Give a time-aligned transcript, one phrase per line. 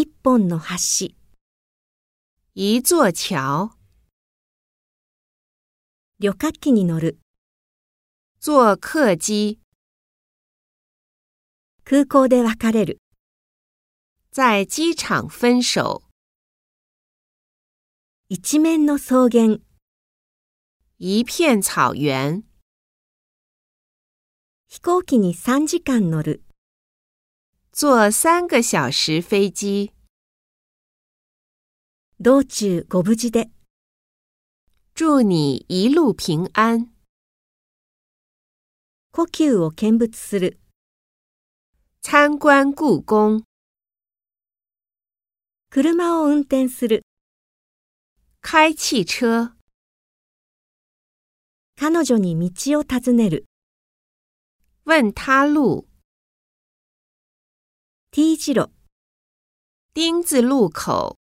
[0.00, 1.08] 一本の橋。
[2.54, 3.72] 一座橋。
[6.20, 7.18] 旅客機に乗る。
[8.38, 9.58] 坐客機。
[11.82, 13.00] 空港で別れる。
[14.30, 16.00] 在机场分手。
[18.28, 19.58] 一面の草原。
[21.00, 22.44] 一片草原。
[24.68, 26.44] 飛行機に3時間乗る。
[27.80, 29.92] 坐三个小时飞机。
[32.20, 33.52] 道中ご無事で。
[34.96, 36.88] 祝你一路平安。
[39.12, 40.58] 呼吸を見物する。
[42.02, 43.44] 参观故宫。
[45.70, 47.04] 車を運転する。
[48.42, 49.52] 开汽车。
[51.76, 53.46] 彼女に道を尋ねる。
[54.84, 55.87] 问他路。
[58.10, 58.68] T 字路，
[59.92, 61.17] 丁字路口。